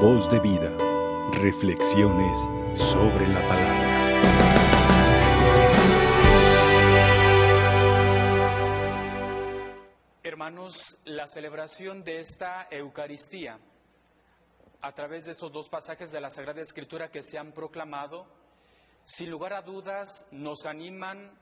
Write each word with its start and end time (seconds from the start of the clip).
Voz 0.00 0.28
de 0.28 0.38
vida. 0.40 0.76
Reflexiones 1.32 2.46
sobre 2.74 3.26
la 3.28 3.40
palabra. 3.48 3.86
Hermanos, 10.22 10.98
la 11.06 11.26
celebración 11.26 12.04
de 12.04 12.18
esta 12.18 12.68
Eucaristía, 12.70 13.58
a 14.82 14.92
través 14.92 15.24
de 15.24 15.32
estos 15.32 15.50
dos 15.50 15.70
pasajes 15.70 16.10
de 16.10 16.20
la 16.20 16.28
Sagrada 16.28 16.60
Escritura 16.60 17.10
que 17.10 17.22
se 17.22 17.38
han 17.38 17.52
proclamado, 17.52 18.26
sin 19.02 19.30
lugar 19.30 19.54
a 19.54 19.62
dudas 19.62 20.26
nos 20.30 20.66
animan 20.66 21.32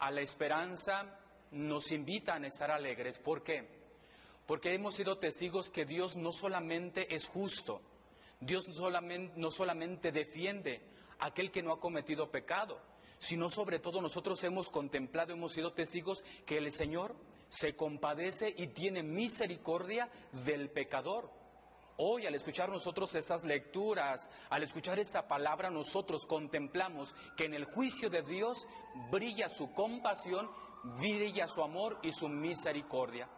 a 0.00 0.10
la 0.10 0.22
esperanza, 0.22 1.20
nos 1.52 1.92
invitan 1.92 2.42
a 2.42 2.48
estar 2.48 2.72
alegres. 2.72 3.20
¿Por 3.20 3.44
qué? 3.44 3.80
Porque 4.44 4.74
hemos 4.74 4.96
sido 4.96 5.18
testigos 5.18 5.70
que 5.70 5.84
Dios 5.84 6.16
no 6.16 6.32
solamente 6.32 7.14
es 7.14 7.28
justo, 7.28 7.80
Dios 8.42 8.66
no 9.36 9.50
solamente, 9.52 10.10
defiende 10.10 10.82
a 11.20 11.28
aquel 11.28 11.52
que 11.52 11.62
no 11.62 11.72
ha 11.72 11.78
cometido 11.78 12.30
pecado, 12.30 12.80
sino 13.18 13.48
sobre 13.48 13.78
todo 13.78 14.00
nosotros 14.00 14.42
hemos 14.42 14.68
contemplado, 14.68 15.32
hemos 15.32 15.52
sido 15.52 15.72
testigos 15.72 16.24
que 16.44 16.58
el 16.58 16.72
Señor 16.72 17.14
se 17.48 17.76
compadece 17.76 18.52
y 18.56 18.68
tiene 18.68 19.04
misericordia 19.04 20.10
del 20.44 20.70
pecador. 20.70 21.30
Hoy 21.98 22.26
al 22.26 22.34
escuchar 22.34 22.68
nosotros 22.68 23.14
estas 23.14 23.44
lecturas, 23.44 24.28
al 24.50 24.64
escuchar 24.64 24.98
esta 24.98 25.28
palabra, 25.28 25.70
nosotros 25.70 26.26
contemplamos 26.26 27.14
que 27.36 27.44
en 27.44 27.54
el 27.54 27.66
juicio 27.66 28.10
de 28.10 28.22
Dios 28.22 28.66
brilla 29.12 29.48
su 29.48 29.72
compasión, 29.72 30.50
brilla 30.98 31.46
su 31.46 31.62
amor 31.62 32.00
y 32.02 32.10
su 32.10 32.28
misericordia. 32.28 33.28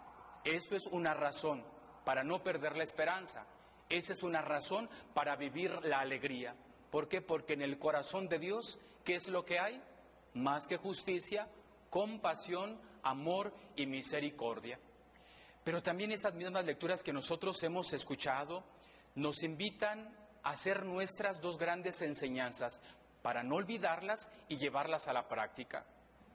Esto 0.45 0.77
es 0.77 0.87
una 0.87 1.13
razón 1.13 1.63
para 2.07 2.25
no 2.25 2.43
perder 2.43 2.75
la 2.75 2.85
esperanza. 2.85 3.47
Esa 3.89 4.13
es 4.13 4.23
una 4.23 4.41
razón 4.41 4.89
para 5.13 5.37
vivir 5.37 5.71
la 5.85 5.99
alegría. 5.99 6.55
¿Por 6.91 7.09
qué? 7.09 7.21
Porque 7.21 7.55
en 7.55 7.63
el 7.63 7.79
corazón 7.79 8.29
de 8.29 8.39
Dios, 8.39 8.79
¿qué 9.05 9.17
es 9.17 9.29
lo 9.29 9.45
que 9.45 9.59
hay? 9.59 9.83
Más 10.35 10.67
que 10.67 10.77
justicia, 10.77 11.49
compasión, 11.91 12.81
amor 13.03 13.53
y 13.77 13.87
misericordia. 13.87 14.79
Pero 15.63 15.83
también 15.83 16.13
estas 16.13 16.35
mismas 16.35 16.65
lecturas 16.65 17.03
que 17.03 17.13
nosotros 17.13 17.63
hemos 17.63 17.93
escuchado 17.93 18.65
nos 19.15 19.43
invitan 19.43 20.09
a 20.43 20.51
hacer 20.51 20.85
nuestras 20.85 21.41
dos 21.41 21.57
grandes 21.57 22.03
enseñanzas 22.03 22.81
para 23.23 23.43
no 23.43 23.57
olvidarlas 23.57 24.29
y 24.49 24.57
llevarlas 24.57 25.09
a 25.09 25.13
la 25.13 25.27
práctica. 25.27 25.87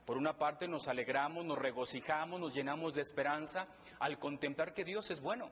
Por 0.05 0.17
una 0.17 0.37
parte 0.37 0.67
nos 0.67 0.87
alegramos, 0.87 1.45
nos 1.45 1.59
regocijamos, 1.59 2.39
nos 2.39 2.55
llenamos 2.55 2.95
de 2.95 3.01
esperanza 3.01 3.67
al 3.99 4.17
contemplar 4.17 4.73
que 4.73 4.83
Dios 4.83 5.11
es 5.11 5.21
bueno, 5.21 5.51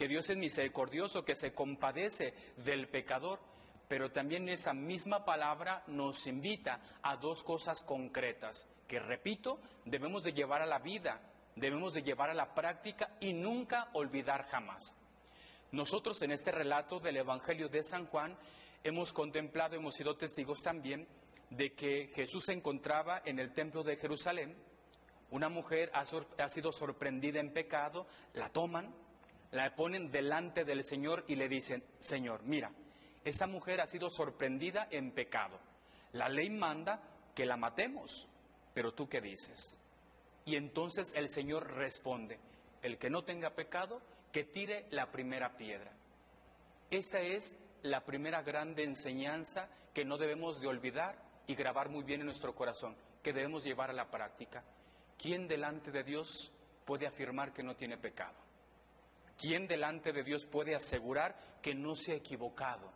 que 0.00 0.08
Dios 0.08 0.30
es 0.30 0.36
misericordioso, 0.38 1.26
que 1.26 1.34
se 1.34 1.52
compadece 1.52 2.32
del 2.56 2.88
pecador. 2.88 3.38
Pero 3.86 4.10
también 4.10 4.48
esa 4.48 4.72
misma 4.72 5.26
palabra 5.26 5.84
nos 5.88 6.26
invita 6.26 6.80
a 7.02 7.16
dos 7.18 7.42
cosas 7.42 7.82
concretas 7.82 8.66
que, 8.88 8.98
repito, 8.98 9.60
debemos 9.84 10.24
de 10.24 10.32
llevar 10.32 10.62
a 10.62 10.66
la 10.66 10.78
vida, 10.78 11.20
debemos 11.54 11.92
de 11.92 12.02
llevar 12.02 12.30
a 12.30 12.34
la 12.34 12.54
práctica 12.54 13.14
y 13.20 13.34
nunca 13.34 13.90
olvidar 13.92 14.46
jamás. 14.46 14.96
Nosotros 15.70 16.22
en 16.22 16.32
este 16.32 16.50
relato 16.50 16.98
del 16.98 17.18
Evangelio 17.18 17.68
de 17.68 17.82
San 17.82 18.06
Juan 18.06 18.34
hemos 18.82 19.12
contemplado, 19.12 19.76
hemos 19.76 19.96
sido 19.96 20.16
testigos 20.16 20.62
también 20.62 21.06
de 21.50 21.74
que 21.74 22.10
Jesús 22.14 22.46
se 22.46 22.54
encontraba 22.54 23.20
en 23.26 23.38
el 23.38 23.52
templo 23.52 23.82
de 23.82 23.98
Jerusalén, 23.98 24.56
una 25.30 25.50
mujer 25.50 25.90
ha, 25.92 26.04
ha, 26.42 26.48
sido 26.48 26.72
sorprendida 26.72 27.38
en 27.38 27.52
pecado, 27.52 28.06
la 28.32 28.48
toman, 28.48 28.94
la 29.52 29.74
ponen 29.74 30.10
delante 30.10 30.64
del 30.64 30.84
Señor 30.84 31.24
y 31.26 31.34
le 31.34 31.48
dicen, 31.48 31.82
Señor, 31.98 32.42
mira, 32.44 32.70
esta 33.24 33.46
mujer 33.46 33.80
ha 33.80 33.86
sido 33.86 34.08
sorprendida 34.10 34.88
en 34.90 35.12
pecado. 35.12 35.58
La 36.12 36.28
ley 36.28 36.50
manda 36.50 37.00
que 37.34 37.46
la 37.46 37.56
matemos, 37.56 38.28
pero 38.74 38.92
tú 38.92 39.08
qué 39.08 39.20
dices? 39.20 39.76
Y 40.44 40.56
entonces 40.56 41.12
el 41.14 41.28
Señor 41.28 41.72
responde, 41.74 42.38
el 42.82 42.98
que 42.98 43.10
no 43.10 43.22
tenga 43.22 43.50
pecado, 43.50 44.00
que 44.32 44.44
tire 44.44 44.86
la 44.90 45.10
primera 45.10 45.56
piedra. 45.56 45.92
Esta 46.90 47.20
es 47.20 47.56
la 47.82 48.04
primera 48.04 48.42
grande 48.42 48.84
enseñanza 48.84 49.68
que 49.92 50.04
no 50.04 50.16
debemos 50.16 50.60
de 50.60 50.68
olvidar 50.68 51.16
y 51.46 51.54
grabar 51.54 51.88
muy 51.88 52.04
bien 52.04 52.20
en 52.20 52.26
nuestro 52.26 52.54
corazón, 52.54 52.96
que 53.22 53.32
debemos 53.32 53.64
llevar 53.64 53.90
a 53.90 53.94
la 53.94 54.10
práctica. 54.10 54.62
¿Quién 55.18 55.48
delante 55.48 55.90
de 55.90 56.04
Dios 56.04 56.52
puede 56.84 57.06
afirmar 57.06 57.52
que 57.52 57.62
no 57.62 57.74
tiene 57.74 57.98
pecado? 57.98 58.49
¿Quién 59.40 59.66
delante 59.66 60.12
de 60.12 60.22
Dios 60.22 60.44
puede 60.44 60.74
asegurar 60.74 61.34
que 61.62 61.74
no 61.74 61.96
se 61.96 62.12
ha 62.12 62.16
equivocado? 62.16 62.92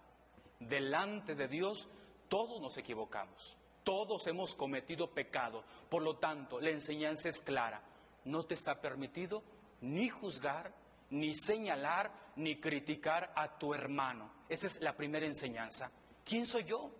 Delante 0.60 1.34
de 1.34 1.48
Dios 1.48 1.88
todos 2.28 2.60
nos 2.60 2.76
equivocamos, 2.76 3.56
todos 3.82 4.26
hemos 4.26 4.54
cometido 4.54 5.12
pecado. 5.14 5.64
Por 5.88 6.02
lo 6.02 6.18
tanto, 6.18 6.60
la 6.60 6.70
enseñanza 6.70 7.28
es 7.28 7.40
clara. 7.40 7.82
No 8.24 8.44
te 8.44 8.54
está 8.54 8.80
permitido 8.80 9.42
ni 9.80 10.08
juzgar, 10.08 10.74
ni 11.10 11.32
señalar, 11.32 12.12
ni 12.36 12.60
criticar 12.60 13.32
a 13.36 13.56
tu 13.58 13.72
hermano. 13.72 14.30
Esa 14.48 14.66
es 14.66 14.80
la 14.80 14.94
primera 14.94 15.26
enseñanza. 15.26 15.90
¿Quién 16.24 16.44
soy 16.44 16.64
yo? 16.64 16.90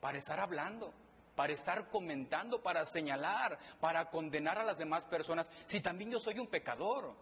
para 0.00 0.18
estar 0.18 0.38
hablando, 0.38 0.92
para 1.34 1.52
estar 1.52 1.88
comentando, 1.88 2.62
para 2.62 2.84
señalar, 2.84 3.58
para 3.80 4.08
condenar 4.08 4.58
a 4.58 4.64
las 4.64 4.78
demás 4.78 5.04
personas, 5.04 5.50
si 5.64 5.80
también 5.80 6.10
yo 6.10 6.18
soy 6.20 6.38
un 6.38 6.46
pecador, 6.46 7.12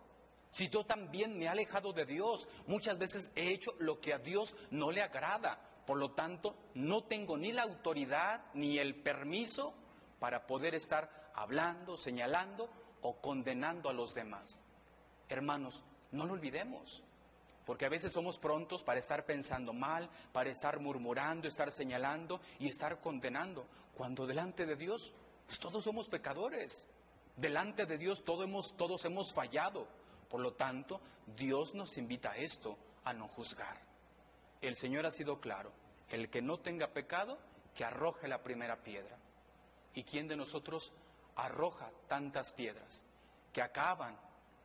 si 0.54 0.68
yo 0.68 0.84
también 0.84 1.36
me 1.36 1.46
he 1.46 1.48
alejado 1.48 1.92
de 1.92 2.06
Dios, 2.06 2.46
muchas 2.68 2.96
veces 2.96 3.32
he 3.34 3.52
hecho 3.52 3.74
lo 3.80 3.98
que 4.00 4.14
a 4.14 4.18
Dios 4.18 4.54
no 4.70 4.92
le 4.92 5.02
agrada, 5.02 5.58
por 5.84 5.98
lo 5.98 6.12
tanto 6.12 6.54
no 6.74 7.02
tengo 7.02 7.36
ni 7.36 7.50
la 7.50 7.64
autoridad 7.64 8.40
ni 8.54 8.78
el 8.78 9.02
permiso 9.02 9.74
para 10.20 10.46
poder 10.46 10.76
estar 10.76 11.32
hablando, 11.34 11.96
señalando 11.96 12.70
o 13.02 13.20
condenando 13.20 13.88
a 13.90 13.92
los 13.92 14.14
demás. 14.14 14.62
Hermanos, 15.28 15.82
no 16.12 16.24
lo 16.24 16.34
olvidemos. 16.34 17.02
Porque 17.66 17.86
a 17.86 17.90
veces 17.90 18.12
somos 18.12 18.38
prontos 18.38 18.84
para 18.84 19.00
estar 19.00 19.26
pensando 19.26 19.72
mal, 19.72 20.08
para 20.32 20.50
estar 20.50 20.78
murmurando, 20.78 21.48
estar 21.48 21.72
señalando 21.72 22.40
y 22.60 22.68
estar 22.68 23.00
condenando. 23.00 23.66
Cuando 23.96 24.24
delante 24.24 24.66
de 24.66 24.76
Dios, 24.76 25.12
pues 25.46 25.58
todos 25.58 25.82
somos 25.82 26.08
pecadores. 26.08 26.86
Delante 27.36 27.86
de 27.86 27.98
Dios 27.98 28.22
hemos, 28.28 28.76
todos 28.76 29.04
hemos 29.04 29.34
fallado. 29.34 29.88
Por 30.34 30.42
lo 30.42 30.54
tanto, 30.54 31.00
Dios 31.36 31.76
nos 31.76 31.96
invita 31.96 32.32
a 32.32 32.36
esto, 32.36 32.76
a 33.04 33.12
no 33.12 33.28
juzgar. 33.28 33.80
El 34.60 34.74
Señor 34.74 35.06
ha 35.06 35.12
sido 35.12 35.38
claro. 35.38 35.70
El 36.08 36.28
que 36.28 36.42
no 36.42 36.58
tenga 36.58 36.88
pecado, 36.88 37.38
que 37.72 37.84
arroje 37.84 38.26
la 38.26 38.42
primera 38.42 38.82
piedra. 38.82 39.16
¿Y 39.94 40.02
quién 40.02 40.26
de 40.26 40.34
nosotros 40.34 40.92
arroja 41.36 41.88
tantas 42.08 42.50
piedras 42.50 43.00
que 43.52 43.62
acaban 43.62 44.18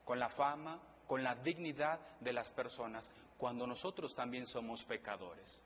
con 0.06 0.18
la 0.18 0.30
fama, 0.30 0.80
con 1.06 1.24
la 1.24 1.36
dignidad 1.36 2.00
de 2.20 2.34
las 2.34 2.52
personas 2.52 3.14
cuando 3.38 3.68
nosotros 3.68 4.16
también 4.16 4.48
somos 4.48 4.84
pecadores. 4.86 5.62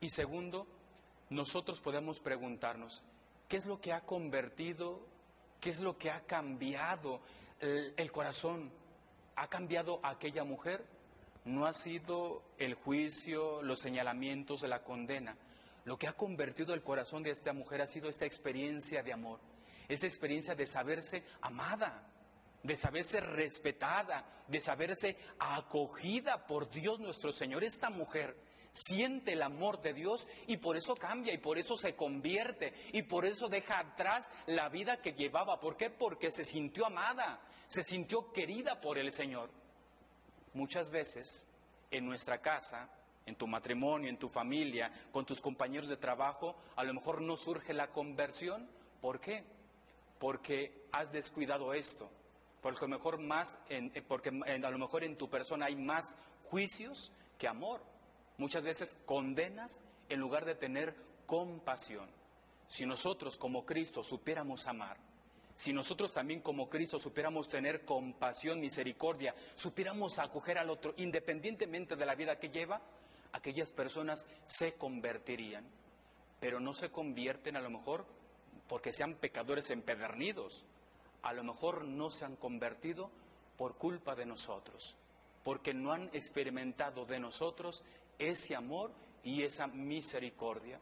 Y 0.00 0.08
segundo, 0.08 0.68
nosotros 1.30 1.80
podemos 1.80 2.20
preguntarnos, 2.20 3.02
¿qué 3.48 3.56
es 3.56 3.66
lo 3.66 3.80
que 3.80 3.92
ha 3.92 4.02
convertido, 4.02 5.00
qué 5.60 5.70
es 5.70 5.80
lo 5.80 5.98
que 5.98 6.12
ha 6.12 6.20
cambiado 6.20 7.22
el, 7.58 7.92
el 7.96 8.12
corazón? 8.12 8.85
¿Ha 9.36 9.48
cambiado 9.48 10.00
aquella 10.02 10.44
mujer? 10.44 10.84
No 11.44 11.66
ha 11.66 11.72
sido 11.72 12.42
el 12.58 12.74
juicio, 12.74 13.62
los 13.62 13.80
señalamientos 13.80 14.62
la 14.62 14.82
condena. 14.82 15.36
Lo 15.84 15.96
que 15.96 16.08
ha 16.08 16.14
convertido 16.14 16.74
el 16.74 16.82
corazón 16.82 17.22
de 17.22 17.30
esta 17.30 17.52
mujer 17.52 17.80
ha 17.80 17.86
sido 17.86 18.08
esta 18.08 18.26
experiencia 18.26 19.02
de 19.02 19.12
amor, 19.12 19.38
esta 19.88 20.06
experiencia 20.06 20.56
de 20.56 20.66
saberse 20.66 21.22
amada, 21.42 22.10
de 22.62 22.76
saberse 22.76 23.20
respetada, 23.20 24.24
de 24.48 24.58
saberse 24.58 25.16
acogida 25.38 26.44
por 26.46 26.68
Dios 26.70 26.98
nuestro 26.98 27.30
Señor. 27.30 27.62
Esta 27.62 27.90
mujer 27.90 28.36
siente 28.72 29.32
el 29.32 29.42
amor 29.42 29.80
de 29.80 29.94
Dios 29.94 30.26
y 30.46 30.56
por 30.56 30.76
eso 30.76 30.94
cambia 30.94 31.32
y 31.32 31.38
por 31.38 31.58
eso 31.58 31.76
se 31.76 31.94
convierte 31.94 32.72
y 32.92 33.02
por 33.02 33.24
eso 33.24 33.48
deja 33.48 33.78
atrás 33.78 34.28
la 34.46 34.68
vida 34.68 35.00
que 35.00 35.12
llevaba. 35.12 35.60
¿Por 35.60 35.76
qué? 35.76 35.90
Porque 35.90 36.30
se 36.30 36.44
sintió 36.44 36.86
amada, 36.86 37.40
se 37.68 37.82
sintió 37.82 38.32
querida 38.32 38.80
por 38.80 38.98
el 38.98 39.12
Señor. 39.12 39.50
Muchas 40.54 40.90
veces 40.90 41.44
en 41.90 42.06
nuestra 42.06 42.40
casa, 42.40 42.90
en 43.26 43.36
tu 43.36 43.46
matrimonio, 43.46 44.08
en 44.08 44.18
tu 44.18 44.28
familia, 44.28 44.90
con 45.12 45.26
tus 45.26 45.40
compañeros 45.40 45.88
de 45.88 45.96
trabajo, 45.96 46.56
a 46.76 46.84
lo 46.84 46.94
mejor 46.94 47.20
no 47.20 47.36
surge 47.36 47.72
la 47.72 47.88
conversión. 47.88 48.68
¿Por 49.00 49.20
qué? 49.20 49.44
Porque 50.18 50.86
has 50.92 51.12
descuidado 51.12 51.74
esto 51.74 52.10
porque 52.66 52.84
a 52.84 52.88
lo 52.88 52.96
mejor, 52.96 53.20
más 53.20 53.56
en, 53.68 53.92
eh, 53.94 54.02
porque 54.02 54.28
a 54.28 54.70
lo 54.70 54.78
mejor 54.78 55.04
en 55.04 55.16
tu 55.16 55.30
persona 55.30 55.66
hay 55.66 55.76
más 55.76 56.16
juicios 56.50 57.12
que 57.38 57.46
amor. 57.46 57.80
Muchas 58.38 58.64
veces 58.64 59.00
condenas 59.06 59.80
en 60.08 60.18
lugar 60.18 60.44
de 60.44 60.56
tener 60.56 60.96
compasión. 61.26 62.10
Si 62.66 62.84
nosotros 62.84 63.38
como 63.38 63.64
Cristo 63.64 64.02
supiéramos 64.02 64.66
amar, 64.66 64.96
si 65.56 65.72
nosotros 65.72 66.12
también 66.12 66.40
como 66.40 66.68
Cristo 66.68 66.98
supiéramos 66.98 67.48
tener 67.48 67.84
compasión, 67.84 68.60
misericordia, 68.60 69.34
supiéramos 69.54 70.18
acoger 70.18 70.58
al 70.58 70.70
otro 70.70 70.92
independientemente 70.98 71.96
de 71.96 72.06
la 72.06 72.14
vida 72.14 72.38
que 72.38 72.50
lleva, 72.50 72.80
aquellas 73.32 73.70
personas 73.70 74.26
se 74.44 74.74
convertirían, 74.74 75.64
pero 76.38 76.60
no 76.60 76.74
se 76.74 76.90
convierten 76.90 77.56
a 77.56 77.62
lo 77.62 77.70
mejor 77.70 78.04
porque 78.68 78.92
sean 78.92 79.14
pecadores 79.14 79.70
empedernidos, 79.70 80.64
a 81.22 81.32
lo 81.32 81.42
mejor 81.42 81.84
no 81.84 82.10
se 82.10 82.24
han 82.24 82.36
convertido 82.36 83.10
por 83.56 83.76
culpa 83.76 84.14
de 84.14 84.26
nosotros, 84.26 84.94
porque 85.42 85.72
no 85.72 85.92
han 85.92 86.10
experimentado 86.12 87.06
de 87.06 87.18
nosotros 87.18 87.82
ese 88.18 88.54
amor 88.54 88.92
y 89.24 89.42
esa 89.42 89.66
misericordia. 89.66 90.78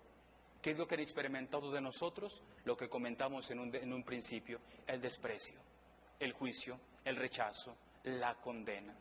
¿Qué 0.65 0.71
es 0.71 0.79
lo 0.79 0.87
que 0.87 0.95
han 0.95 1.03
experimentado 1.03 1.71
de 1.71 1.83
nosotros? 1.83 2.43
Lo 2.65 2.75
que 2.75 2.89
comentamos 2.89 3.51
en 3.51 3.59
un, 3.59 3.75
en 3.75 3.93
un 3.93 4.03
principio, 4.03 4.61
el 4.87 4.99
desprecio, 4.99 5.61
el 6.19 6.33
juicio, 6.33 6.81
el 7.05 7.17
rechazo, 7.17 7.77
la 8.05 8.37
condena. 8.37 8.97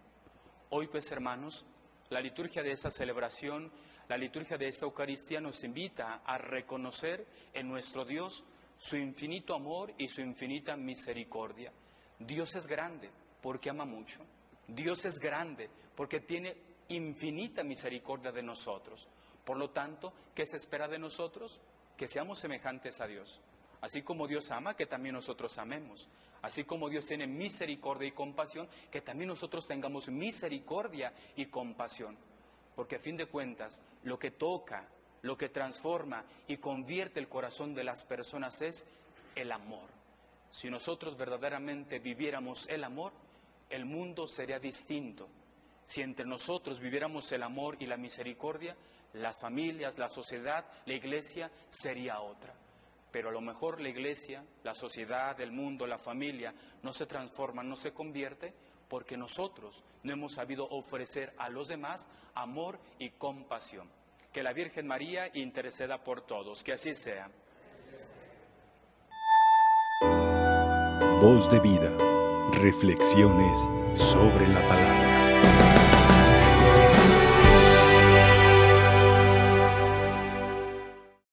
Hoy 0.71 0.89
pues 0.89 1.09
hermanos, 1.13 1.65
la 2.09 2.19
liturgia 2.19 2.61
de 2.63 2.73
esta 2.73 2.91
celebración, 2.91 3.71
la 4.09 4.17
liturgia 4.17 4.57
de 4.57 4.67
esta 4.67 4.85
Eucaristía 4.85 5.39
nos 5.39 5.63
invita 5.63 6.15
a 6.25 6.37
reconocer 6.37 7.25
en 7.53 7.69
nuestro 7.69 8.03
Dios 8.03 8.43
su 8.77 8.97
infinito 8.97 9.55
amor 9.55 9.93
y 9.97 10.09
su 10.09 10.19
infinita 10.19 10.75
misericordia. 10.75 11.71
Dios 12.19 12.57
es 12.57 12.67
grande 12.67 13.09
porque 13.41 13.69
ama 13.69 13.85
mucho. 13.85 14.19
Dios 14.67 15.05
es 15.05 15.17
grande 15.17 15.69
porque 15.95 16.19
tiene 16.19 16.57
infinita 16.89 17.63
misericordia 17.63 18.33
de 18.33 18.43
nosotros. 18.43 19.07
Por 19.45 19.57
lo 19.57 19.69
tanto, 19.71 20.13
¿qué 20.33 20.45
se 20.45 20.57
espera 20.57 20.87
de 20.87 20.99
nosotros? 20.99 21.59
Que 21.97 22.07
seamos 22.07 22.39
semejantes 22.39 23.01
a 23.01 23.07
Dios. 23.07 23.41
Así 23.81 24.01
como 24.01 24.27
Dios 24.27 24.49
ama, 24.51 24.75
que 24.75 24.85
también 24.85 25.15
nosotros 25.15 25.57
amemos. 25.57 26.07
Así 26.41 26.63
como 26.63 26.89
Dios 26.89 27.05
tiene 27.05 27.27
misericordia 27.27 28.07
y 28.07 28.11
compasión, 28.11 28.67
que 28.89 29.01
también 29.01 29.29
nosotros 29.29 29.67
tengamos 29.67 30.09
misericordia 30.09 31.13
y 31.35 31.45
compasión. 31.47 32.17
Porque 32.75 32.95
a 32.95 32.99
fin 32.99 33.17
de 33.17 33.27
cuentas, 33.27 33.81
lo 34.03 34.17
que 34.17 34.31
toca, 34.31 34.87
lo 35.21 35.37
que 35.37 35.49
transforma 35.49 36.25
y 36.47 36.57
convierte 36.57 37.19
el 37.19 37.29
corazón 37.29 37.73
de 37.73 37.83
las 37.83 38.03
personas 38.03 38.61
es 38.61 38.85
el 39.35 39.51
amor. 39.51 39.89
Si 40.49 40.69
nosotros 40.69 41.17
verdaderamente 41.17 41.99
viviéramos 41.99 42.67
el 42.69 42.83
amor, 42.83 43.11
el 43.69 43.85
mundo 43.85 44.27
sería 44.27 44.59
distinto. 44.59 45.27
Si 45.85 46.01
entre 46.01 46.25
nosotros 46.25 46.79
viviéramos 46.79 47.31
el 47.31 47.43
amor 47.43 47.77
y 47.79 47.85
la 47.85 47.97
misericordia, 47.97 48.75
las 49.13 49.39
familias, 49.39 49.97
la 49.97 50.09
sociedad, 50.09 50.65
la 50.85 50.93
iglesia 50.93 51.51
sería 51.69 52.19
otra. 52.21 52.53
Pero 53.11 53.29
a 53.29 53.31
lo 53.31 53.41
mejor 53.41 53.79
la 53.79 53.89
iglesia, 53.89 54.43
la 54.63 54.73
sociedad, 54.73 55.39
el 55.39 55.51
mundo, 55.51 55.85
la 55.85 55.99
familia 55.99 56.53
no 56.81 56.93
se 56.93 57.05
transforma, 57.05 57.63
no 57.63 57.75
se 57.75 57.93
convierte 57.93 58.53
porque 58.89 59.17
nosotros 59.17 59.83
no 60.03 60.13
hemos 60.13 60.33
sabido 60.33 60.67
ofrecer 60.69 61.33
a 61.37 61.49
los 61.49 61.67
demás 61.67 62.07
amor 62.33 62.79
y 62.99 63.11
compasión. 63.11 63.87
Que 64.31 64.41
la 64.41 64.51
Virgen 64.51 64.87
María 64.87 65.29
interceda 65.35 66.03
por 66.03 66.21
todos, 66.25 66.63
que 66.63 66.73
así 66.73 66.93
sea. 66.93 67.29
Voz 71.21 71.49
de 71.49 71.59
vida, 71.59 71.95
reflexiones 72.51 73.69
sobre 73.93 74.47
la 74.47 74.67
palabra. 74.67 75.12